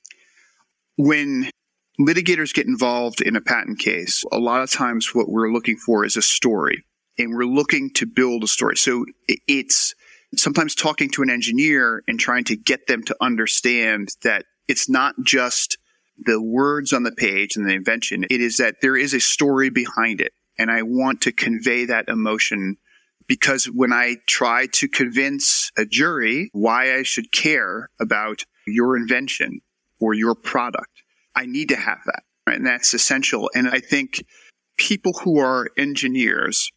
When 0.94 1.50
litigators 1.98 2.54
get 2.54 2.68
involved 2.68 3.20
in 3.20 3.34
a 3.34 3.40
patent 3.40 3.80
case, 3.80 4.22
a 4.30 4.38
lot 4.38 4.62
of 4.62 4.70
times 4.70 5.12
what 5.12 5.28
we're 5.28 5.50
looking 5.50 5.78
for 5.78 6.04
is 6.04 6.16
a 6.16 6.22
story, 6.22 6.84
and 7.18 7.34
we're 7.34 7.44
looking 7.44 7.90
to 7.94 8.06
build 8.06 8.44
a 8.44 8.46
story. 8.46 8.76
So, 8.76 9.04
it's 9.48 9.96
sometimes 10.36 10.76
talking 10.76 11.10
to 11.10 11.22
an 11.22 11.30
engineer 11.30 12.04
and 12.06 12.20
trying 12.20 12.44
to 12.44 12.56
get 12.56 12.86
them 12.86 13.02
to 13.02 13.16
understand 13.20 14.10
that 14.22 14.44
it's 14.68 14.88
not 14.88 15.16
just 15.24 15.77
the 16.24 16.42
words 16.42 16.92
on 16.92 17.02
the 17.02 17.12
page 17.12 17.56
and 17.56 17.68
the 17.68 17.74
invention. 17.74 18.24
It 18.30 18.40
is 18.40 18.56
that 18.56 18.76
there 18.82 18.96
is 18.96 19.14
a 19.14 19.20
story 19.20 19.70
behind 19.70 20.20
it. 20.20 20.32
And 20.58 20.70
I 20.70 20.82
want 20.82 21.20
to 21.22 21.32
convey 21.32 21.84
that 21.84 22.08
emotion 22.08 22.76
because 23.28 23.66
when 23.66 23.92
I 23.92 24.16
try 24.26 24.66
to 24.72 24.88
convince 24.88 25.70
a 25.76 25.84
jury 25.84 26.50
why 26.52 26.94
I 26.96 27.02
should 27.02 27.30
care 27.30 27.90
about 28.00 28.44
your 28.66 28.96
invention 28.96 29.60
or 30.00 30.14
your 30.14 30.34
product, 30.34 31.02
I 31.36 31.46
need 31.46 31.68
to 31.68 31.76
have 31.76 31.98
that. 32.06 32.22
Right? 32.46 32.56
And 32.56 32.66
that's 32.66 32.94
essential. 32.94 33.50
And 33.54 33.68
I 33.68 33.78
think 33.78 34.24
people 34.78 35.12
who 35.22 35.38
are 35.38 35.68
engineers 35.76 36.70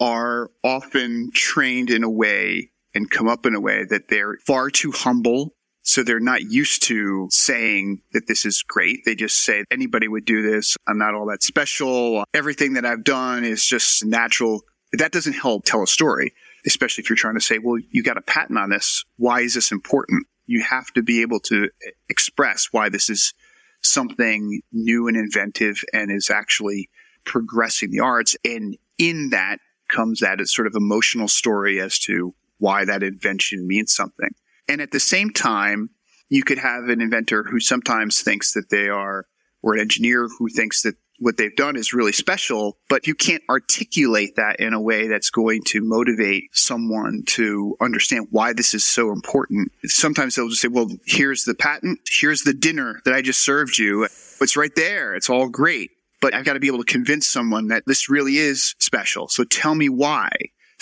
are 0.00 0.50
often 0.62 1.30
trained 1.32 1.90
in 1.90 2.02
a 2.02 2.10
way 2.10 2.70
and 2.94 3.10
come 3.10 3.28
up 3.28 3.46
in 3.46 3.54
a 3.54 3.60
way 3.60 3.84
that 3.88 4.08
they're 4.08 4.36
far 4.46 4.68
too 4.68 4.90
humble 4.90 5.54
so 5.82 6.02
they're 6.02 6.20
not 6.20 6.42
used 6.42 6.82
to 6.84 7.28
saying 7.30 8.02
that 8.12 8.26
this 8.28 8.46
is 8.46 8.62
great. 8.62 9.00
They 9.04 9.14
just 9.14 9.38
say 9.38 9.64
anybody 9.70 10.08
would 10.08 10.24
do 10.24 10.42
this. 10.42 10.76
I'm 10.86 10.98
not 10.98 11.14
all 11.14 11.26
that 11.26 11.42
special. 11.42 12.24
Everything 12.32 12.74
that 12.74 12.86
I've 12.86 13.04
done 13.04 13.44
is 13.44 13.64
just 13.64 14.04
natural. 14.04 14.62
That 14.92 15.12
doesn't 15.12 15.32
help 15.32 15.64
tell 15.64 15.82
a 15.82 15.86
story, 15.86 16.34
especially 16.66 17.02
if 17.02 17.10
you're 17.10 17.16
trying 17.16 17.34
to 17.34 17.40
say, 17.40 17.58
well, 17.58 17.78
you 17.90 18.02
got 18.02 18.16
a 18.16 18.22
patent 18.22 18.58
on 18.58 18.70
this. 18.70 19.04
Why 19.16 19.40
is 19.40 19.54
this 19.54 19.72
important? 19.72 20.26
You 20.46 20.62
have 20.62 20.86
to 20.94 21.02
be 21.02 21.22
able 21.22 21.40
to 21.40 21.70
express 22.08 22.68
why 22.70 22.88
this 22.88 23.10
is 23.10 23.34
something 23.80 24.60
new 24.70 25.08
and 25.08 25.16
inventive 25.16 25.82
and 25.92 26.10
is 26.12 26.30
actually 26.30 26.88
progressing 27.24 27.90
the 27.90 28.00
arts. 28.00 28.36
And 28.44 28.76
in 28.98 29.30
that 29.30 29.58
comes 29.88 30.20
that 30.20 30.40
sort 30.48 30.68
of 30.68 30.74
emotional 30.76 31.28
story 31.28 31.80
as 31.80 31.98
to 32.00 32.34
why 32.58 32.84
that 32.84 33.02
invention 33.02 33.66
means 33.66 33.92
something. 33.92 34.30
And 34.68 34.80
at 34.80 34.90
the 34.90 35.00
same 35.00 35.30
time, 35.30 35.90
you 36.28 36.42
could 36.42 36.58
have 36.58 36.84
an 36.84 37.00
inventor 37.00 37.42
who 37.42 37.60
sometimes 37.60 38.22
thinks 38.22 38.52
that 38.52 38.70
they 38.70 38.88
are, 38.88 39.26
or 39.62 39.74
an 39.74 39.80
engineer 39.80 40.28
who 40.38 40.48
thinks 40.48 40.82
that 40.82 40.96
what 41.18 41.36
they've 41.36 41.54
done 41.54 41.76
is 41.76 41.92
really 41.92 42.10
special, 42.10 42.78
but 42.88 43.06
you 43.06 43.14
can't 43.14 43.44
articulate 43.48 44.34
that 44.36 44.58
in 44.58 44.72
a 44.72 44.80
way 44.80 45.06
that's 45.06 45.30
going 45.30 45.62
to 45.64 45.80
motivate 45.80 46.44
someone 46.52 47.22
to 47.26 47.76
understand 47.80 48.26
why 48.30 48.52
this 48.52 48.74
is 48.74 48.84
so 48.84 49.12
important. 49.12 49.70
Sometimes 49.84 50.34
they'll 50.34 50.48
just 50.48 50.62
say, 50.62 50.68
well, 50.68 50.88
here's 51.06 51.44
the 51.44 51.54
patent. 51.54 52.00
Here's 52.10 52.42
the 52.42 52.54
dinner 52.54 53.00
that 53.04 53.14
I 53.14 53.22
just 53.22 53.44
served 53.44 53.78
you. 53.78 54.04
It's 54.40 54.56
right 54.56 54.74
there. 54.74 55.14
It's 55.14 55.30
all 55.30 55.48
great. 55.48 55.90
But 56.20 56.34
I've 56.34 56.44
got 56.44 56.54
to 56.54 56.60
be 56.60 56.66
able 56.66 56.82
to 56.82 56.92
convince 56.92 57.26
someone 57.26 57.68
that 57.68 57.84
this 57.86 58.08
really 58.08 58.38
is 58.38 58.74
special. 58.80 59.28
So 59.28 59.44
tell 59.44 59.74
me 59.76 59.88
why. 59.88 60.30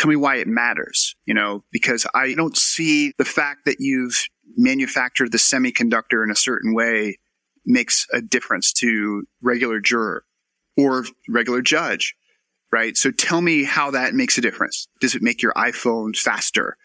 Tell 0.00 0.09
me 0.09 0.16
why 0.16 0.37
it 0.37 0.49
matters, 0.49 1.14
you 1.26 1.35
know, 1.35 1.62
because 1.71 2.07
I 2.14 2.33
don't 2.33 2.57
see 2.57 3.12
the 3.19 3.25
fact 3.26 3.66
that 3.66 3.80
you've 3.80 4.28
manufactured 4.57 5.30
the 5.30 5.37
semiconductor 5.37 6.25
in 6.25 6.30
a 6.30 6.35
certain 6.37 6.75
way 6.75 7.19
makes 7.66 8.07
a 8.11 8.23
difference 8.23 8.73
to 8.73 9.25
regular 9.42 9.78
juror 9.78 10.25
or 10.75 11.04
regular 11.28 11.61
judge, 11.61 12.14
right? 12.73 12.97
So 12.97 13.11
tell 13.11 13.42
me 13.42 13.64
how 13.64 13.90
that 13.90 14.14
makes 14.14 14.38
a 14.38 14.40
difference. 14.40 14.88
Does 15.02 15.14
it 15.14 15.21
make 15.21 15.42
your 15.42 15.52
iPhone 15.52 16.16
faster? 16.16 16.78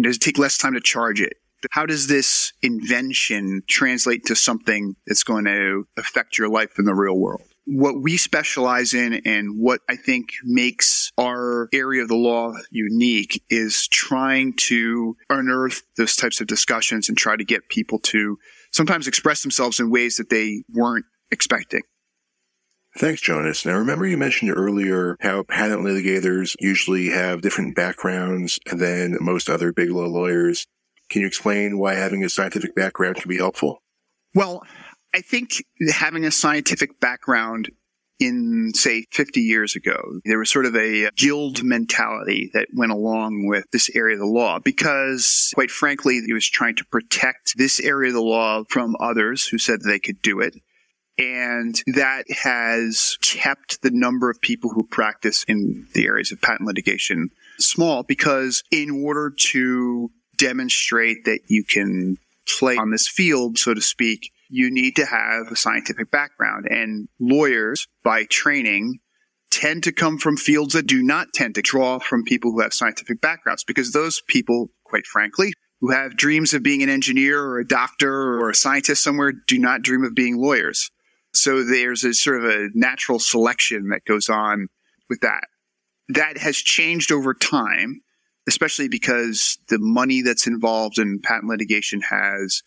Does 0.00 0.16
it 0.16 0.22
take 0.22 0.38
less 0.38 0.56
time 0.56 0.72
to 0.72 0.80
charge 0.80 1.20
it? 1.20 1.34
How 1.72 1.84
does 1.84 2.06
this 2.06 2.54
invention 2.62 3.64
translate 3.68 4.24
to 4.24 4.34
something 4.34 4.96
that's 5.06 5.24
going 5.24 5.44
to 5.44 5.86
affect 5.98 6.38
your 6.38 6.48
life 6.48 6.78
in 6.78 6.86
the 6.86 6.94
real 6.94 7.18
world? 7.18 7.42
What 7.64 8.00
we 8.00 8.16
specialize 8.16 8.92
in 8.92 9.20
and 9.24 9.60
what 9.60 9.80
I 9.88 9.96
think 9.96 10.30
makes 10.44 11.12
our 11.16 11.68
area 11.72 12.02
of 12.02 12.08
the 12.08 12.16
law 12.16 12.52
unique 12.70 13.42
is 13.48 13.86
trying 13.88 14.54
to 14.68 15.16
unearth 15.30 15.82
those 15.96 16.16
types 16.16 16.40
of 16.40 16.46
discussions 16.46 17.08
and 17.08 17.16
try 17.16 17.36
to 17.36 17.44
get 17.44 17.68
people 17.68 17.98
to 18.00 18.38
sometimes 18.72 19.06
express 19.06 19.42
themselves 19.42 19.78
in 19.78 19.90
ways 19.90 20.16
that 20.16 20.30
they 20.30 20.64
weren't 20.72 21.04
expecting. 21.30 21.82
Thanks, 22.98 23.22
Jonas. 23.22 23.64
Now, 23.64 23.78
remember 23.78 24.06
you 24.06 24.18
mentioned 24.18 24.52
earlier 24.54 25.16
how 25.20 25.44
patent 25.44 25.80
litigators 25.80 26.54
usually 26.60 27.08
have 27.08 27.40
different 27.40 27.74
backgrounds 27.74 28.58
than 28.70 29.16
most 29.20 29.48
other 29.48 29.72
big 29.72 29.90
law 29.90 30.06
lawyers. 30.06 30.66
Can 31.08 31.22
you 31.22 31.26
explain 31.26 31.78
why 31.78 31.94
having 31.94 32.22
a 32.22 32.28
scientific 32.28 32.74
background 32.74 33.16
can 33.16 33.28
be 33.28 33.38
helpful? 33.38 33.82
Well, 34.34 34.62
I 35.14 35.20
think 35.20 35.64
having 35.90 36.24
a 36.24 36.30
scientific 36.30 37.00
background 37.00 37.70
in, 38.18 38.72
say, 38.74 39.04
50 39.10 39.40
years 39.40 39.74
ago, 39.74 40.20
there 40.24 40.38
was 40.38 40.50
sort 40.50 40.64
of 40.64 40.76
a 40.76 41.10
guild 41.16 41.64
mentality 41.64 42.50
that 42.54 42.68
went 42.72 42.92
along 42.92 43.46
with 43.48 43.64
this 43.72 43.90
area 43.94 44.14
of 44.14 44.20
the 44.20 44.26
law 44.26 44.58
because, 44.58 45.50
quite 45.54 45.70
frankly, 45.70 46.16
it 46.16 46.32
was 46.32 46.48
trying 46.48 46.76
to 46.76 46.84
protect 46.86 47.54
this 47.56 47.80
area 47.80 48.10
of 48.10 48.14
the 48.14 48.22
law 48.22 48.62
from 48.68 48.94
others 49.00 49.46
who 49.46 49.58
said 49.58 49.80
they 49.80 49.98
could 49.98 50.22
do 50.22 50.40
it. 50.40 50.54
And 51.18 51.82
that 51.88 52.24
has 52.30 53.18
kept 53.22 53.82
the 53.82 53.90
number 53.90 54.30
of 54.30 54.40
people 54.40 54.70
who 54.70 54.86
practice 54.86 55.44
in 55.46 55.86
the 55.94 56.06
areas 56.06 56.32
of 56.32 56.40
patent 56.40 56.66
litigation 56.66 57.30
small 57.58 58.02
because 58.02 58.62
in 58.70 59.04
order 59.04 59.30
to 59.30 60.10
demonstrate 60.38 61.24
that 61.24 61.40
you 61.48 61.64
can 61.64 62.16
play 62.58 62.76
on 62.76 62.90
this 62.90 63.06
field, 63.06 63.58
so 63.58 63.74
to 63.74 63.80
speak, 63.80 64.31
you 64.52 64.70
need 64.70 64.94
to 64.96 65.06
have 65.06 65.50
a 65.50 65.56
scientific 65.56 66.10
background. 66.10 66.66
And 66.68 67.08
lawyers, 67.18 67.88
by 68.04 68.24
training, 68.24 68.98
tend 69.50 69.82
to 69.84 69.92
come 69.92 70.18
from 70.18 70.36
fields 70.36 70.74
that 70.74 70.86
do 70.86 71.02
not 71.02 71.28
tend 71.34 71.54
to 71.54 71.62
draw 71.62 71.98
from 71.98 72.22
people 72.22 72.52
who 72.52 72.60
have 72.60 72.74
scientific 72.74 73.20
backgrounds 73.22 73.64
because 73.64 73.92
those 73.92 74.22
people, 74.28 74.68
quite 74.84 75.06
frankly, 75.06 75.54
who 75.80 75.90
have 75.90 76.18
dreams 76.18 76.52
of 76.52 76.62
being 76.62 76.82
an 76.82 76.90
engineer 76.90 77.42
or 77.42 77.58
a 77.60 77.66
doctor 77.66 78.12
or 78.12 78.50
a 78.50 78.54
scientist 78.54 79.02
somewhere 79.02 79.32
do 79.46 79.58
not 79.58 79.80
dream 79.80 80.04
of 80.04 80.14
being 80.14 80.36
lawyers. 80.36 80.90
So 81.32 81.64
there's 81.64 82.04
a 82.04 82.12
sort 82.12 82.44
of 82.44 82.50
a 82.50 82.68
natural 82.74 83.18
selection 83.18 83.88
that 83.88 84.04
goes 84.04 84.28
on 84.28 84.68
with 85.08 85.20
that. 85.20 85.44
That 86.10 86.36
has 86.36 86.56
changed 86.58 87.10
over 87.10 87.32
time, 87.32 88.02
especially 88.46 88.88
because 88.88 89.58
the 89.70 89.78
money 89.80 90.20
that's 90.20 90.46
involved 90.46 90.98
in 90.98 91.20
patent 91.22 91.48
litigation 91.48 92.02
has 92.02 92.62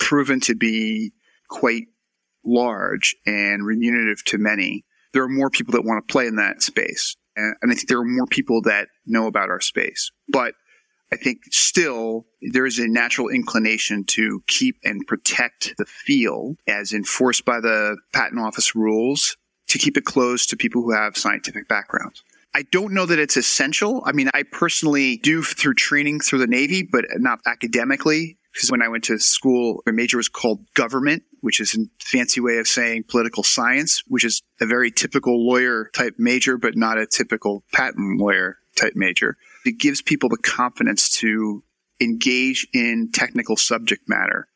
proven 0.00 0.40
to 0.40 0.56
be 0.56 1.12
quite 1.50 1.88
large 2.44 3.14
and 3.26 3.66
remunerative 3.66 4.24
to 4.24 4.38
many, 4.38 4.84
there 5.12 5.22
are 5.22 5.28
more 5.28 5.50
people 5.50 5.72
that 5.72 5.84
want 5.84 6.06
to 6.06 6.12
play 6.12 6.26
in 6.26 6.36
that 6.36 6.62
space. 6.62 7.16
And, 7.36 7.54
I 7.62 7.66
think 7.74 7.88
there 7.88 7.98
are 7.98 8.04
more 8.04 8.26
people 8.26 8.62
that 8.62 8.88
know 9.06 9.26
about 9.26 9.50
our 9.50 9.60
space. 9.60 10.10
But 10.28 10.54
I 11.12 11.16
think 11.16 11.38
still 11.50 12.26
there 12.52 12.66
is 12.66 12.78
a 12.78 12.86
natural 12.86 13.28
inclination 13.28 14.04
to 14.04 14.42
keep 14.46 14.76
and 14.84 15.06
protect 15.06 15.74
the 15.76 15.84
field 15.84 16.56
as 16.68 16.92
enforced 16.92 17.44
by 17.44 17.60
the 17.60 17.96
patent 18.12 18.40
office 18.40 18.74
rules 18.76 19.36
to 19.68 19.78
keep 19.78 19.96
it 19.96 20.04
closed 20.04 20.50
to 20.50 20.56
people 20.56 20.82
who 20.82 20.92
have 20.92 21.16
scientific 21.16 21.68
backgrounds. 21.68 22.22
I 22.54 22.62
don't 22.72 22.92
know 22.92 23.06
that 23.06 23.18
it's 23.18 23.36
essential. 23.36 24.02
I 24.04 24.12
mean, 24.12 24.28
I 24.34 24.42
personally 24.42 25.18
do 25.18 25.42
through 25.42 25.74
training 25.74 26.20
through 26.20 26.40
the 26.40 26.48
Navy, 26.48 26.82
but 26.82 27.04
not 27.16 27.38
academically. 27.46 28.38
Because 28.52 28.70
when 28.70 28.82
I 28.82 28.88
went 28.88 29.04
to 29.04 29.18
school, 29.18 29.82
my 29.86 29.92
major 29.92 30.16
was 30.16 30.28
called 30.28 30.64
government, 30.74 31.22
which 31.40 31.60
is 31.60 31.74
a 31.76 31.84
fancy 32.02 32.40
way 32.40 32.58
of 32.58 32.66
saying 32.66 33.04
political 33.08 33.42
science, 33.42 34.02
which 34.08 34.24
is 34.24 34.42
a 34.60 34.66
very 34.66 34.90
typical 34.90 35.46
lawyer 35.46 35.90
type 35.94 36.14
major, 36.18 36.58
but 36.58 36.76
not 36.76 36.98
a 36.98 37.06
typical 37.06 37.64
patent 37.72 38.18
lawyer 38.18 38.58
type 38.76 38.94
major. 38.96 39.36
It 39.64 39.78
gives 39.78 40.02
people 40.02 40.28
the 40.28 40.38
confidence 40.38 41.10
to 41.18 41.62
engage 42.00 42.66
in 42.72 43.10
technical 43.12 43.56
subject 43.56 44.08
matter 44.08 44.48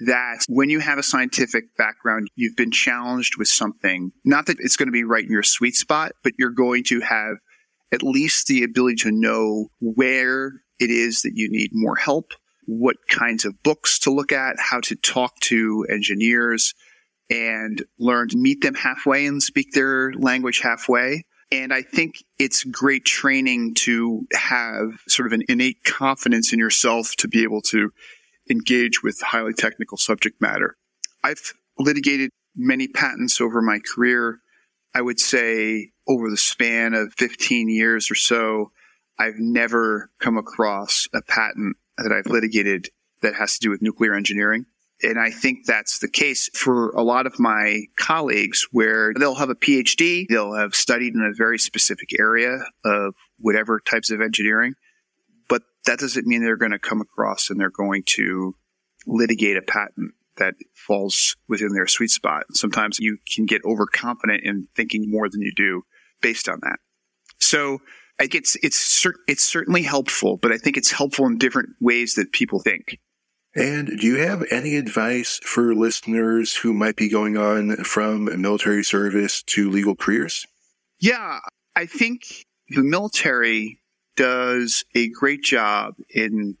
that 0.00 0.44
when 0.48 0.70
you 0.70 0.78
have 0.80 0.98
a 0.98 1.02
scientific 1.02 1.76
background, 1.76 2.28
you've 2.36 2.56
been 2.56 2.70
challenged 2.70 3.36
with 3.36 3.48
something, 3.48 4.12
not 4.24 4.46
that 4.46 4.58
it's 4.60 4.76
going 4.76 4.86
to 4.86 4.92
be 4.92 5.04
right 5.04 5.24
in 5.24 5.30
your 5.30 5.42
sweet 5.42 5.74
spot, 5.74 6.12
but 6.22 6.32
you're 6.38 6.50
going 6.50 6.84
to 6.84 7.00
have 7.00 7.36
at 7.92 8.02
least 8.02 8.46
the 8.46 8.62
ability 8.62 8.96
to 8.96 9.10
know 9.10 9.68
where 9.80 10.52
it 10.78 10.90
is 10.90 11.22
that 11.22 11.32
you 11.34 11.48
need 11.50 11.70
more 11.72 11.96
help 11.96 12.32
what 12.68 12.96
kinds 13.08 13.46
of 13.46 13.62
books 13.62 13.98
to 13.98 14.10
look 14.10 14.30
at, 14.30 14.56
how 14.58 14.78
to 14.78 14.94
talk 14.94 15.34
to 15.40 15.86
engineers 15.88 16.74
and 17.30 17.82
learn 17.98 18.28
to 18.28 18.36
meet 18.36 18.60
them 18.60 18.74
halfway 18.74 19.24
and 19.24 19.42
speak 19.42 19.72
their 19.72 20.12
language 20.12 20.60
halfway. 20.60 21.24
And 21.50 21.72
I 21.72 21.80
think 21.80 22.16
it's 22.38 22.64
great 22.64 23.06
training 23.06 23.74
to 23.76 24.26
have 24.34 25.00
sort 25.08 25.26
of 25.26 25.32
an 25.32 25.44
innate 25.48 25.82
confidence 25.84 26.52
in 26.52 26.58
yourself 26.58 27.16
to 27.16 27.28
be 27.28 27.42
able 27.42 27.62
to 27.62 27.90
engage 28.50 29.02
with 29.02 29.18
highly 29.22 29.54
technical 29.54 29.96
subject 29.96 30.38
matter. 30.38 30.76
I've 31.24 31.54
litigated 31.78 32.28
many 32.54 32.86
patents 32.86 33.40
over 33.40 33.62
my 33.62 33.78
career. 33.78 34.40
I 34.94 35.00
would 35.00 35.20
say 35.20 35.92
over 36.06 36.28
the 36.28 36.36
span 36.36 36.92
of 36.92 37.14
15 37.14 37.70
years 37.70 38.10
or 38.10 38.14
so, 38.14 38.72
I've 39.18 39.38
never 39.38 40.10
come 40.20 40.36
across 40.36 41.08
a 41.14 41.22
patent 41.22 41.76
that 41.98 42.12
I've 42.12 42.30
litigated 42.30 42.88
that 43.22 43.34
has 43.34 43.54
to 43.54 43.60
do 43.60 43.70
with 43.70 43.82
nuclear 43.82 44.14
engineering. 44.14 44.66
And 45.02 45.18
I 45.18 45.30
think 45.30 45.64
that's 45.64 46.00
the 46.00 46.08
case 46.08 46.50
for 46.54 46.90
a 46.90 47.02
lot 47.02 47.26
of 47.26 47.38
my 47.38 47.82
colleagues 47.96 48.66
where 48.72 49.12
they'll 49.16 49.36
have 49.36 49.50
a 49.50 49.54
PhD, 49.54 50.26
they'll 50.28 50.54
have 50.54 50.74
studied 50.74 51.14
in 51.14 51.22
a 51.22 51.36
very 51.36 51.58
specific 51.58 52.18
area 52.18 52.58
of 52.84 53.14
whatever 53.38 53.80
types 53.80 54.10
of 54.10 54.20
engineering, 54.20 54.74
but 55.48 55.62
that 55.86 56.00
doesn't 56.00 56.26
mean 56.26 56.42
they're 56.42 56.56
going 56.56 56.72
to 56.72 56.80
come 56.80 57.00
across 57.00 57.48
and 57.48 57.60
they're 57.60 57.70
going 57.70 58.02
to 58.06 58.56
litigate 59.06 59.56
a 59.56 59.62
patent 59.62 60.14
that 60.36 60.54
falls 60.74 61.36
within 61.48 61.72
their 61.72 61.86
sweet 61.86 62.10
spot. 62.10 62.44
Sometimes 62.52 62.98
you 62.98 63.18
can 63.32 63.46
get 63.46 63.64
overconfident 63.64 64.42
in 64.44 64.66
thinking 64.74 65.10
more 65.10 65.28
than 65.28 65.42
you 65.42 65.52
do 65.54 65.82
based 66.20 66.48
on 66.48 66.58
that. 66.62 66.78
So 67.38 67.78
It's, 68.20 68.56
it's, 68.62 69.06
it's 69.28 69.44
certainly 69.44 69.82
helpful, 69.82 70.36
but 70.36 70.52
I 70.52 70.58
think 70.58 70.76
it's 70.76 70.90
helpful 70.90 71.26
in 71.26 71.38
different 71.38 71.70
ways 71.80 72.14
that 72.14 72.32
people 72.32 72.60
think. 72.60 72.98
And 73.54 73.88
do 73.88 74.06
you 74.06 74.16
have 74.16 74.44
any 74.50 74.76
advice 74.76 75.40
for 75.42 75.74
listeners 75.74 76.56
who 76.56 76.72
might 76.72 76.96
be 76.96 77.08
going 77.08 77.36
on 77.36 77.76
from 77.76 78.40
military 78.40 78.84
service 78.84 79.42
to 79.44 79.70
legal 79.70 79.96
careers? 79.96 80.46
Yeah, 81.00 81.38
I 81.74 81.86
think 81.86 82.44
the 82.68 82.82
military 82.82 83.78
does 84.16 84.84
a 84.94 85.08
great 85.08 85.42
job 85.42 85.94
in 86.10 86.56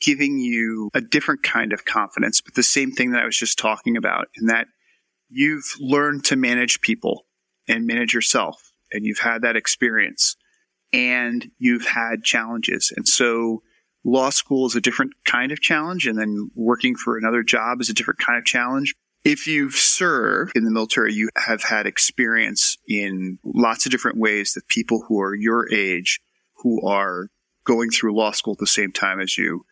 giving 0.00 0.38
you 0.38 0.90
a 0.94 1.00
different 1.00 1.42
kind 1.42 1.72
of 1.72 1.84
confidence, 1.84 2.40
but 2.40 2.54
the 2.54 2.62
same 2.62 2.92
thing 2.92 3.10
that 3.10 3.22
I 3.22 3.26
was 3.26 3.36
just 3.36 3.58
talking 3.58 3.96
about, 3.96 4.28
in 4.36 4.46
that 4.46 4.66
you've 5.28 5.74
learned 5.78 6.24
to 6.26 6.36
manage 6.36 6.80
people 6.80 7.26
and 7.68 7.86
manage 7.86 8.14
yourself, 8.14 8.72
and 8.92 9.04
you've 9.04 9.18
had 9.18 9.42
that 9.42 9.56
experience, 9.56 10.36
and 10.92 11.50
you've 11.58 11.86
had 11.86 12.24
challenges. 12.24 12.92
And 12.96 13.06
so 13.06 13.62
law 14.04 14.30
school 14.30 14.66
is 14.66 14.74
a 14.74 14.80
different 14.80 15.12
kind 15.24 15.52
of 15.52 15.60
challenge, 15.60 16.06
and 16.06 16.18
then 16.18 16.50
working 16.54 16.96
for 16.96 17.16
another 17.16 17.42
job 17.42 17.80
is 17.80 17.88
a 17.88 17.94
different 17.94 18.20
kind 18.20 18.38
of 18.38 18.44
challenge. 18.44 18.94
If 19.24 19.46
you've 19.46 19.74
served 19.74 20.52
in 20.56 20.64
the 20.64 20.70
military, 20.70 21.12
you 21.12 21.28
have 21.36 21.62
had 21.62 21.86
experience 21.86 22.78
in 22.88 23.38
lots 23.44 23.84
of 23.84 23.92
different 23.92 24.18
ways 24.18 24.54
that 24.54 24.66
people 24.68 25.04
who 25.06 25.20
are 25.20 25.34
your 25.34 25.70
age, 25.72 26.20
who 26.62 26.86
are 26.86 27.28
going 27.64 27.90
through 27.90 28.16
law 28.16 28.30
school 28.30 28.54
at 28.54 28.58
the 28.58 28.66
same 28.66 28.92
time 28.92 29.20
as 29.20 29.36
you, 29.36 29.64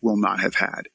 will 0.00 0.16
not 0.16 0.40
have 0.40 0.54
had. 0.54 0.88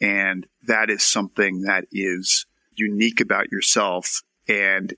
And 0.00 0.46
that 0.66 0.90
is 0.90 1.04
something 1.04 1.62
that 1.62 1.84
is 1.92 2.46
unique 2.74 3.20
about 3.20 3.52
yourself. 3.52 4.22
And 4.48 4.94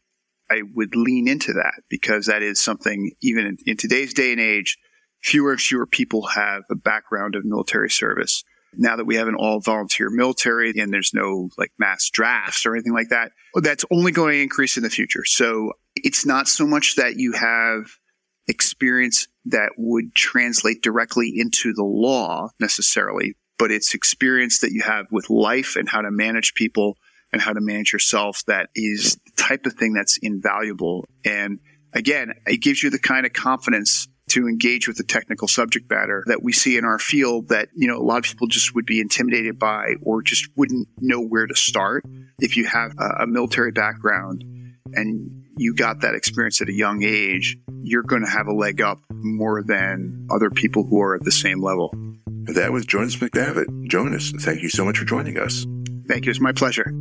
I 0.51 0.63
would 0.75 0.95
lean 0.95 1.29
into 1.29 1.53
that 1.55 1.83
because 1.89 2.27
that 2.27 2.43
is 2.43 2.61
something, 2.61 3.13
even 3.23 3.47
in, 3.47 3.57
in 3.67 3.77
today's 3.77 4.15
day 4.15 4.33
and 4.33 4.41
age, 4.41 4.79
fewer 5.23 5.53
and 5.53 5.61
fewer 5.61 5.87
people 5.87 6.27
have 6.29 6.63
a 6.71 6.75
background 6.75 7.35
of 7.35 7.45
military 7.45 7.91
service. 7.91 8.45
Now 8.77 8.97
that 8.97 9.07
we 9.07 9.17
have 9.17 9.29
an 9.29 9.37
all 9.37 9.61
volunteer 9.61 10.11
military 10.11 10.75
and 10.77 10.93
there's 10.93 11.13
no 11.15 11.49
like 11.57 11.73
mass 11.79 12.11
drafts 12.11 12.67
or 12.67 12.75
anything 12.75 12.93
like 12.93 13.09
that, 13.11 13.33
that's 13.55 13.85
only 13.91 14.13
going 14.13 14.35
to 14.35 14.43
increase 14.43 14.77
in 14.77 14.83
the 14.83 14.91
future. 14.91 15.25
So 15.25 15.73
it's 15.97 16.27
not 16.27 16.49
so 16.49 16.67
much 16.67 16.97
that 16.97 17.15
you 17.17 17.33
have 17.33 17.87
experience 18.49 19.29
that 19.47 19.71
would 19.79 20.15
translate 20.15 20.83
directly 20.83 21.33
into 21.37 21.73
the 21.73 21.85
law 21.85 22.51
necessarily, 22.61 23.37
but 23.59 23.71
it's 23.71 23.95
experience 23.95 24.61
that 24.61 24.73
you 24.73 24.83
have 24.83 25.07
with 25.11 25.31
life 25.31 25.77
and 25.77 25.89
how 25.89 26.03
to 26.03 26.11
manage 26.11 26.55
people 26.55 26.97
and 27.35 27.43
how 27.43 27.53
to 27.53 27.61
manage 27.61 27.93
yourself 27.93 28.45
that 28.47 28.71
is 28.77 29.19
the 29.27 29.33
type 29.37 29.67
of 29.67 29.73
thing 29.73 29.93
that's 29.93 30.19
invaluable. 30.23 31.05
And 31.25 31.59
again, 31.93 32.33
it 32.47 32.59
gives 32.59 32.81
you 32.81 32.91
the 32.91 32.99
kind 32.99 33.27
of 33.27 33.33
confidence 33.33 34.07
to 34.29 34.47
engage 34.47 34.87
with 34.87 34.97
the 34.97 35.03
technical 35.03 35.49
subject 35.49 35.91
matter 35.91 36.23
that 36.29 36.45
we 36.45 36.53
see 36.53 36.79
in 36.79 36.85
our 36.85 37.01
field 37.01 37.49
that, 37.49 37.69
you 37.75 37.89
know, 37.89 37.97
a 37.97 38.07
lot 38.07 38.19
of 38.19 38.25
people 38.25 38.47
just 38.47 38.73
would 38.75 38.87
be 38.87 39.01
intimidated 39.01 39.59
by 39.59 39.95
or 40.01 40.23
just 40.23 40.49
wouldn't 40.57 40.89
know 41.01 41.21
where 41.21 41.47
to 41.47 41.57
start. 41.57 42.05
If 42.39 42.57
you 42.57 42.67
have 42.67 42.95
a, 43.21 43.27
military 43.27 43.73
background 43.73 44.45
and 44.93 45.45
you 45.57 45.75
got 45.75 46.03
that 46.03 46.15
experience 46.15 46.63
at 46.63 46.69
a 46.69 46.73
young 46.73 47.03
age, 47.03 47.59
you're 47.83 48.05
going 48.05 48.25
to 48.25 48.31
have 48.31 48.47
a 48.47 48.55
leg 48.55 48.81
up 48.81 49.01
more 49.11 49.61
than 49.61 50.29
other 50.31 50.51
people 50.51 50.85
who 50.85 51.01
are 51.01 51.17
at 51.17 51.25
the 51.25 51.33
same 51.33 51.61
level. 51.61 51.93
That 52.55 52.71
was 52.73 52.87
Jonas 52.87 53.17
McDavit. 53.17 53.89
Jonas, 53.89 54.33
thank 54.39 54.63
you 54.63 54.69
so 54.69 54.85
much 54.85 54.99
for 54.99 55.05
joining 55.05 55.37
us. 55.37 55.67
Thank 56.07 56.27
you. 56.27 56.31
It's 56.31 56.41
my 56.41 56.53
pleasure. 56.53 56.93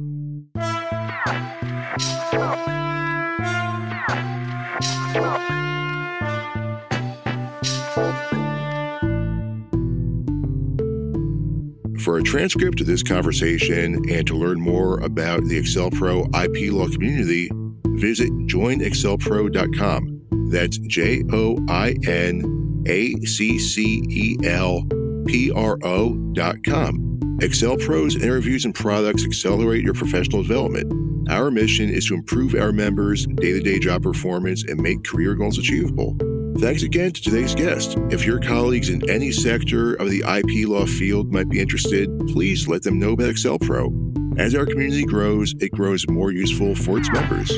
For 12.04 12.18
a 12.18 12.24
transcript 12.24 12.82
of 12.82 12.88
this 12.88 13.02
conversation 13.02 14.10
and 14.10 14.28
to 14.28 14.36
learn 14.36 14.60
more 14.60 15.00
about 15.00 15.46
the 15.46 15.60
AccelPro 15.60 16.28
IP 16.36 16.74
law 16.74 16.90
community, 16.90 17.50
visit 17.86 18.30
joinaccelpro.com. 18.48 20.50
That's 20.52 20.78
J 20.80 21.24
O 21.32 21.58
I 21.70 21.96
N 22.06 22.84
A 22.88 23.16
C 23.22 23.58
C 23.58 24.04
E 24.10 24.38
L 24.46 24.84
P 25.26 25.50
R 25.52 25.78
O.com. 25.84 27.38
Pro's 27.80 28.16
interviews 28.16 28.66
and 28.66 28.76
products 28.76 29.26
accelerate 29.26 29.84
your 29.84 29.94
professional 29.94 30.44
development. 30.44 31.03
Our 31.30 31.52
mission 31.52 31.90
is 31.90 32.08
to 32.08 32.16
improve 32.16 32.54
our 32.56 32.72
members' 32.72 33.26
day 33.26 33.54
to 33.54 33.62
day 33.62 33.80
job 33.80 34.04
performance 34.04 34.64
and 34.64 34.82
make 34.82 35.04
career 35.04 35.36
goals 35.36 35.58
achievable. 35.58 36.18
Thanks 36.58 36.84
again 36.84 37.12
to 37.12 37.22
today's 37.22 37.56
guest. 37.56 37.98
If 38.10 38.26
your 38.26 38.40
colleagues 38.40 38.90
in 38.90 39.10
any 39.10 39.32
sector 39.32 39.96
of 39.96 40.10
the 40.10 40.20
IP 40.20 40.68
law 40.68 40.86
field 40.86 41.32
might 41.32 41.50
be 41.50 41.60
interested, 41.60 42.10
please 42.28 42.68
let 42.68 42.84
them 42.84 43.00
know 43.00 43.14
about 43.14 43.30
AccelPro. 43.30 44.40
As 44.40 44.56
our 44.56 44.66
community 44.66 45.06
grows, 45.06 45.54
it 45.60 45.72
grows 45.72 46.08
more 46.10 46.32
useful 46.32 46.76
for 46.76 46.98
its 46.98 47.12
members. 47.12 47.52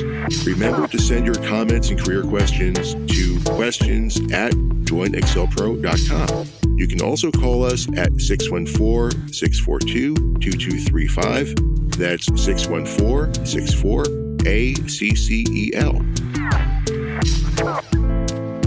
Remember 0.44 0.86
to 0.88 0.98
send 0.98 1.24
your 1.24 1.36
comments 1.36 1.90
and 1.90 2.02
career 2.02 2.22
questions 2.22 2.94
to 3.14 3.40
questions 3.52 4.18
at 4.32 4.52
joinaccelpro.com. 4.52 6.46
You 6.78 6.86
can 6.86 7.00
also 7.00 7.30
call 7.30 7.64
us 7.64 7.88
at 7.96 8.20
614 8.20 9.32
642 9.32 10.14
2235. 10.40 11.75
That's 11.96 12.26
614 12.26 13.46
64 13.46 14.04
ACCEL. 14.44 16.16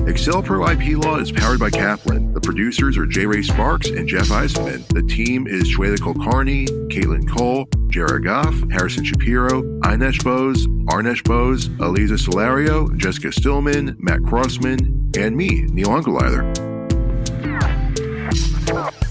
AccelPro 0.09 0.67
IP 0.73 0.97
Law 0.97 1.17
is 1.17 1.31
powered 1.31 1.59
by 1.59 1.69
Kaplan. 1.69 2.33
The 2.33 2.41
producers 2.41 2.97
are 2.97 3.05
J. 3.05 3.27
Ray 3.27 3.43
Sparks 3.43 3.89
and 3.89 4.07
Jeff 4.07 4.29
Eisenman. 4.29 4.87
The 4.87 5.03
team 5.03 5.45
is 5.45 5.65
Shweta 5.65 5.97
Kulkarni, 5.97 6.67
Caitlin 6.89 7.29
Cole, 7.29 7.69
Jared 7.89 8.23
Goff, 8.23 8.55
Harrison 8.71 9.03
Shapiro, 9.03 9.61
Inesh 9.81 10.23
Bose, 10.23 10.65
Arnesh 10.87 11.23
Bose, 11.23 11.69
Aliza 11.77 12.17
Solario, 12.17 12.95
Jessica 12.97 13.31
Stillman, 13.31 13.95
Matt 13.99 14.23
Crossman, 14.23 15.11
and 15.15 15.37
me, 15.37 15.61
Neil 15.65 15.89
Ungerleider. 15.89 16.55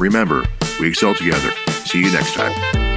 Remember, 0.00 0.44
we 0.80 0.88
excel 0.88 1.14
together. 1.14 1.52
See 1.84 2.02
you 2.02 2.10
next 2.10 2.34
time. 2.34 2.87